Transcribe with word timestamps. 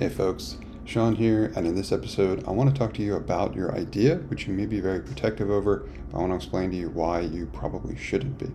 Hey 0.00 0.10
folks, 0.10 0.58
Sean 0.84 1.16
here, 1.16 1.52
and 1.56 1.66
in 1.66 1.74
this 1.74 1.90
episode, 1.90 2.46
I 2.46 2.52
want 2.52 2.72
to 2.72 2.78
talk 2.78 2.94
to 2.94 3.02
you 3.02 3.16
about 3.16 3.56
your 3.56 3.74
idea, 3.74 4.18
which 4.28 4.46
you 4.46 4.54
may 4.54 4.64
be 4.64 4.78
very 4.78 5.00
protective 5.00 5.50
over. 5.50 5.88
I 6.14 6.18
want 6.18 6.30
to 6.30 6.36
explain 6.36 6.70
to 6.70 6.76
you 6.76 6.88
why 6.88 7.22
you 7.22 7.46
probably 7.46 7.96
shouldn't 7.96 8.38
be. 8.38 8.46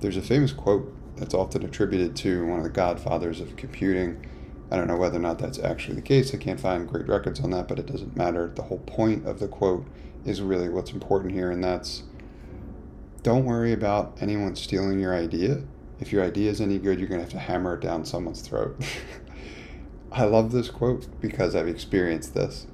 There's 0.00 0.16
a 0.16 0.22
famous 0.22 0.52
quote 0.52 0.92
that's 1.16 1.34
often 1.34 1.64
attributed 1.64 2.16
to 2.16 2.44
one 2.48 2.58
of 2.58 2.64
the 2.64 2.70
godfathers 2.70 3.40
of 3.40 3.54
computing. 3.54 4.26
I 4.68 4.76
don't 4.76 4.88
know 4.88 4.96
whether 4.96 5.18
or 5.18 5.20
not 5.20 5.38
that's 5.38 5.60
actually 5.60 5.94
the 5.94 6.02
case. 6.02 6.34
I 6.34 6.38
can't 6.38 6.58
find 6.58 6.88
great 6.88 7.06
records 7.06 7.38
on 7.38 7.52
that, 7.52 7.68
but 7.68 7.78
it 7.78 7.86
doesn't 7.86 8.16
matter. 8.16 8.52
The 8.52 8.62
whole 8.62 8.80
point 8.80 9.24
of 9.24 9.38
the 9.38 9.46
quote 9.46 9.86
is 10.24 10.42
really 10.42 10.68
what's 10.68 10.90
important 10.90 11.32
here, 11.32 11.52
and 11.52 11.62
that's 11.62 12.02
don't 13.22 13.44
worry 13.44 13.72
about 13.72 14.18
anyone 14.20 14.56
stealing 14.56 14.98
your 14.98 15.14
idea. 15.14 15.62
If 16.00 16.10
your 16.10 16.24
idea 16.24 16.50
is 16.50 16.60
any 16.60 16.80
good, 16.80 16.98
you're 16.98 17.08
going 17.08 17.20
to 17.20 17.24
have 17.24 17.32
to 17.34 17.38
hammer 17.38 17.74
it 17.74 17.82
down 17.82 18.04
someone's 18.04 18.40
throat. 18.40 18.84
I 20.16 20.24
love 20.24 20.50
this 20.50 20.70
quote 20.70 21.08
because 21.20 21.54
I've 21.54 21.68
experienced 21.68 22.32
this 22.32 22.66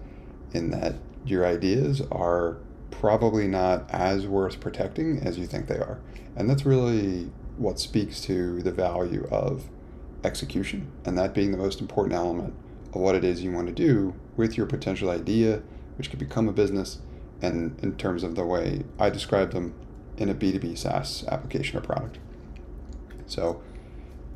in 0.53 0.71
that 0.71 0.95
your 1.27 1.45
ideas 1.45 2.01
are 2.13 2.59
probably 2.93 3.49
not 3.49 3.91
as 3.91 4.29
worth 4.29 4.61
protecting 4.61 5.19
as 5.19 5.41
you 5.41 5.49
think 5.49 5.67
they 5.67 5.79
are. 5.79 5.99
And 6.37 6.49
that's 6.49 6.65
really 6.65 7.33
what 7.57 7.81
speaks 7.81 8.21
to 8.23 8.63
the 8.63 8.71
value 8.71 9.27
of 9.29 9.69
execution, 10.23 10.93
and 11.05 11.19
that 11.19 11.35
being 11.35 11.51
the 11.51 11.59
most 11.59 11.81
important 11.81 12.15
element 12.15 12.55
of 12.95 13.01
what 13.01 13.17
it 13.17 13.25
is 13.25 13.43
you 13.43 13.51
want 13.51 13.67
to 13.67 13.73
do 13.73 14.15
with 14.37 14.57
your 14.57 14.67
potential 14.67 15.11
idea, 15.11 15.63
which 15.97 16.11
could 16.11 16.21
become 16.21 16.49
a 16.49 16.53
business, 16.53 17.01
and 17.41 17.77
in 17.83 17.97
terms 17.97 18.23
of 18.23 18.37
the 18.37 18.45
way 18.45 18.85
I 19.01 19.11
describe 19.11 19.51
them 19.51 19.75
in 20.17 20.29
a 20.29 20.35
B2B 20.35 20.79
SaaS 20.79 21.25
application 21.27 21.77
or 21.77 21.81
product. 21.81 22.21
So, 23.27 23.61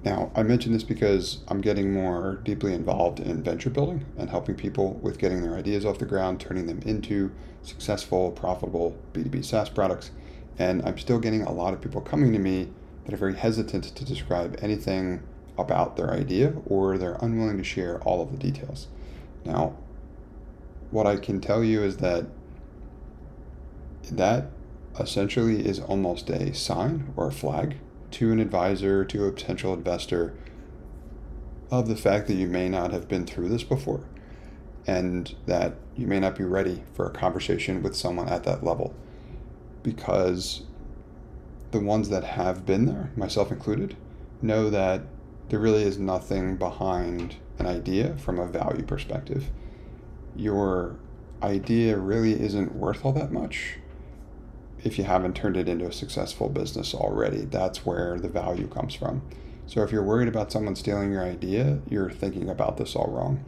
now, 0.06 0.30
I 0.37 0.45
mention 0.45 0.73
this 0.73 0.84
because 0.84 1.38
I'm 1.48 1.60
getting 1.60 1.92
more 1.92 2.38
deeply 2.45 2.73
involved 2.73 3.19
in 3.19 3.42
venture 3.42 3.70
building 3.70 4.06
and 4.16 4.30
helping 4.30 4.55
people 4.55 4.92
with 5.02 5.19
getting 5.19 5.42
their 5.42 5.56
ideas 5.56 5.84
off 5.84 5.98
the 5.98 6.06
ground, 6.06 6.38
turning 6.38 6.66
them 6.66 6.80
into 6.87 7.33
successful, 7.64 8.31
profitable 8.31 8.97
B2B 9.12 9.44
SaaS 9.44 9.69
products. 9.69 10.12
And 10.61 10.81
I'm 10.86 10.97
still 10.97 11.19
getting 11.19 11.42
a 11.42 11.50
lot 11.50 11.75
of 11.75 11.81
people 11.81 12.00
coming 12.00 12.33
to 12.34 12.39
me 12.39 12.69
that 13.05 13.14
are 13.14 13.16
very 13.16 13.34
hesitant 13.34 13.83
to 13.83 14.05
describe 14.05 14.56
anything 14.62 15.25
about 15.58 15.97
their 15.97 16.12
idea 16.12 16.55
or 16.66 16.98
they're 16.98 17.19
unwilling 17.20 17.59
to 17.59 17.64
share 17.64 18.00
all 18.03 18.22
of 18.22 18.31
the 18.31 18.38
details. 18.38 18.86
Now, 19.44 19.77
what 20.92 21.09
I 21.09 21.16
can 21.16 21.41
tell 21.41 21.64
you 21.64 21.83
is 21.83 21.97
that 21.97 22.27
that 24.12 24.53
essentially 25.00 25.66
is 25.66 25.81
almost 25.81 26.31
a 26.31 26.55
sign 26.55 27.12
or 27.16 27.27
a 27.27 27.33
flag 27.33 27.78
to 28.17 28.33
an 28.33 28.41
advisor, 28.41 29.05
to 29.05 29.27
a 29.27 29.31
potential 29.31 29.75
investor, 29.75 30.33
of 31.70 31.86
the 31.86 31.95
fact 31.95 32.27
that 32.27 32.33
you 32.33 32.47
may 32.47 32.67
not 32.67 32.91
have 32.91 33.06
been 33.06 33.27
through 33.27 33.47
this 33.47 33.62
before 33.62 34.05
and 34.86 35.34
that 35.45 35.75
you 35.97 36.06
may 36.06 36.19
not 36.19 36.34
be 36.34 36.42
ready 36.42 36.83
for 36.94 37.05
a 37.05 37.11
conversation 37.11 37.83
with 37.83 37.94
someone 37.94 38.27
at 38.27 38.42
that 38.42 38.64
level. 38.64 38.94
Because 39.83 40.62
the 41.72 41.81
ones 41.81 42.09
that 42.09 42.25
have 42.25 42.64
been 42.64 42.87
there, 42.87 43.11
myself 43.17 43.53
included, 43.53 43.98
know 44.41 44.70
that 44.70 45.03
there 45.50 45.59
really 45.59 45.83
is 45.83 45.98
nothing 45.98 46.56
behind 46.56 47.37
an 47.59 47.67
idea 47.67 48.17
from 48.17 48.39
a 48.39 48.47
value 48.47 48.84
perspective. 48.84 49.50
Your 50.34 50.97
idea 51.42 51.98
really 51.98 52.41
isn't 52.41 52.75
worth 52.75 53.05
all 53.05 53.12
that 53.12 53.31
much 53.31 53.77
if 54.87 54.98
you 54.98 55.05
haven't 55.05 55.34
turned 55.34 55.56
it 55.56 55.69
into 55.69 55.87
a 55.87 55.92
successful 55.92 56.48
business 56.48 56.95
already. 56.95 57.41
That's 57.41 57.84
where 57.84 58.19
the 58.20 58.29
value 58.29 58.69
comes 58.69 58.95
from. 58.95 59.20
So 59.67 59.83
if 59.83 59.91
you're 59.91 60.05
worried 60.05 60.28
about 60.28 60.53
someone 60.53 60.77
stealing 60.77 61.11
your 61.11 61.25
idea, 61.25 61.81
you're 61.91 62.11
thinking 62.11 62.48
about 62.48 62.77
this 62.77 62.95
all 62.95 63.11
wrong. 63.11 63.45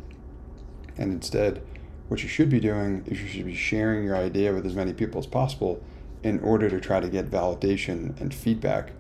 And 0.97 1.13
instead, 1.13 1.63
what 2.09 2.25
you 2.25 2.29
should 2.29 2.51
be 2.51 2.59
doing 2.59 3.05
is 3.07 3.21
you 3.21 3.29
should 3.29 3.47
be 3.47 3.55
sharing 3.55 4.03
your 4.03 4.17
idea 4.17 4.53
with 4.53 4.67
as 4.67 4.75
many 4.75 4.93
people 4.93 5.21
as 5.21 5.27
possible 5.27 5.81
in 6.25 6.41
order 6.41 6.69
to 6.69 6.81
try 6.81 6.99
to 6.99 7.09
get 7.09 7.31
validation 7.31 8.21
and 8.21 8.35
feedback 8.35 8.91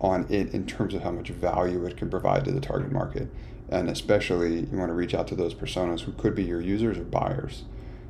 on 0.00 0.24
it 0.30 0.54
in 0.54 0.66
terms 0.66 0.94
of 0.94 1.02
how 1.02 1.10
much 1.10 1.30
value 1.30 1.84
it 1.84 1.96
can 1.96 2.08
provide 2.08 2.44
to 2.44 2.52
the 2.52 2.60
target 2.60 2.92
market. 2.92 3.28
And 3.68 3.90
especially, 3.90 4.60
you 4.60 4.78
want 4.78 4.90
to 4.90 4.94
reach 4.94 5.14
out 5.14 5.26
to 5.28 5.34
those 5.34 5.52
personas 5.52 6.02
who 6.02 6.12
could 6.12 6.36
be 6.36 6.44
your 6.44 6.60
users 6.60 6.96
or 6.96 7.02
buyers. 7.02 7.64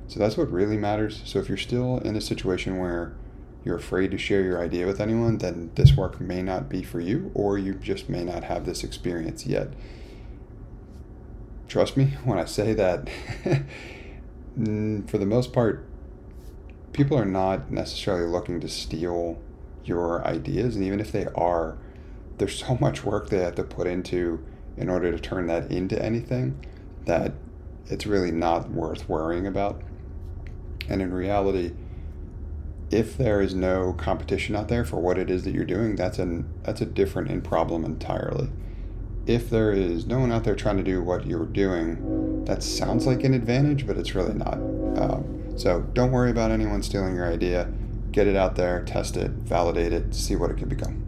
So 0.09 0.21
that's 0.21 0.37
what 0.37 0.53
really 0.53 0.77
matters. 0.77 1.23
So 1.25 1.39
if 1.39 1.49
you're 1.49 1.57
still 1.57 1.99
in 1.99 2.17
a 2.17 2.21
situation 2.21 2.79
where 2.79 3.15
you're 3.65 3.77
afraid 3.77 4.11
to 4.13 4.19
share 4.19 4.43
your 4.43 4.63
idea 4.63 4.87
with 4.87 5.01
anyone, 5.01 5.39
then 5.39 5.71
this 5.75 5.97
work 5.97 6.21
may 6.21 6.43
not 6.43 6.69
be 6.69 6.83
for 6.83 7.01
you, 7.01 7.31
or 7.35 7.59
you 7.59 7.75
just 7.75 8.09
may 8.09 8.25
not 8.25 8.45
have 8.45 8.65
this 8.65 8.85
experience 8.85 9.47
yet. 9.47 9.73
Trust 11.67 11.97
me 11.97 12.07
when 12.25 12.39
I 12.39 12.45
say 12.45 12.75
that, 12.75 13.09
for 15.07 15.19
the 15.19 15.27
most 15.27 15.53
part, 15.53 15.85
people 16.93 17.19
are 17.19 17.25
not 17.25 17.71
necessarily 17.71 18.27
looking 18.27 18.61
to 18.61 18.69
steal 18.69 19.39
your 19.85 20.27
ideas. 20.27 20.77
And 20.77 20.85
even 20.85 21.01
if 21.01 21.13
they 21.13 21.27
are, 21.35 21.79
there's 22.39 22.59
so 22.59 22.77
much 22.81 23.05
work 23.05 23.29
they 23.29 23.39
have 23.39 23.57
to 23.57 23.65
put 23.65 23.87
into 23.87 24.45
in 24.77 24.89
order 24.89 25.11
to 25.11 25.19
turn 25.19 25.47
that 25.49 25.71
into 25.71 26.01
anything 26.03 26.65
that 27.07 27.33
it's 27.87 28.07
really 28.07 28.31
not 28.31 28.71
worth 28.71 29.09
worrying 29.09 29.47
about. 29.47 29.83
And 30.89 31.03
in 31.03 31.13
reality, 31.13 31.73
if 32.91 33.17
there 33.17 33.41
is 33.41 33.55
no 33.55 33.93
competition 33.93 34.57
out 34.57 34.69
there 34.69 34.85
for 34.85 34.97
what 34.97 35.19
it 35.19 35.31
is 35.31 35.45
that 35.45 35.55
you're 35.55 35.65
doing, 35.65 35.97
that's 35.97 36.19
an 36.19 36.49
that's 36.63 36.81
a 36.81 36.87
different 36.87 37.31
in 37.31 37.43
problem 37.43 37.85
entirely. 37.85 38.49
If 39.27 39.51
there 39.51 39.73
is 39.73 40.07
no 40.07 40.21
one 40.21 40.33
out 40.33 40.45
there 40.45 40.55
trying 40.57 40.79
to 40.79 40.83
do 40.83 41.03
what 41.03 41.27
you're 41.27 41.45
doing, 41.45 42.45
that 42.47 42.63
sounds 42.63 43.07
like 43.07 43.25
an 43.25 43.35
advantage, 43.35 43.87
but 43.87 43.99
it's 43.99 44.15
really 44.15 44.33
not. 44.33 44.55
Um, 44.55 45.53
so 45.57 45.83
don't 45.93 46.13
worry 46.13 46.31
about 46.31 46.51
anyone 46.51 46.83
stealing 46.83 47.15
your 47.15 47.31
idea. 47.31 47.71
Get 48.11 48.27
it 48.27 48.37
out 48.37 48.57
there, 48.57 48.83
test 48.85 49.19
it, 49.19 49.33
validate 49.33 49.93
it, 49.93 50.15
see 50.15 50.35
what 50.35 50.51
it 50.51 50.57
can 50.57 50.69
become. 50.69 51.08